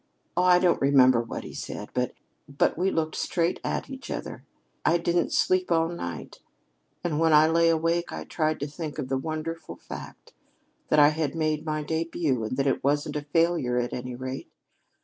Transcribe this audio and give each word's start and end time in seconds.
Oh, 0.35 0.41
I 0.41 0.57
don't 0.57 0.81
remember 0.81 1.21
what 1.21 1.43
he 1.43 1.53
said. 1.53 1.89
But 1.93 2.75
we 2.75 2.89
looked 2.89 3.15
straight 3.15 3.59
at 3.63 3.87
each 3.87 4.09
other. 4.09 4.43
I 4.83 4.97
didn't 4.97 5.31
sleep 5.31 5.71
all 5.71 5.89
night, 5.89 6.39
and 7.03 7.19
when 7.19 7.33
I 7.33 7.47
lay 7.47 7.69
awake 7.69 8.11
I 8.11 8.23
tried 8.23 8.59
to 8.61 8.67
think 8.67 8.97
of 8.97 9.09
the 9.09 9.17
wonderful 9.19 9.75
fact 9.75 10.33
that 10.89 10.97
I 10.97 11.09
had 11.09 11.35
made 11.35 11.65
my 11.67 11.83
debut, 11.83 12.43
and 12.43 12.57
that 12.57 12.65
it 12.65 12.83
wasn't 12.83 13.15
a 13.15 13.21
failure, 13.25 13.77
at 13.77 13.93
any 13.93 14.15
rate. 14.15 14.49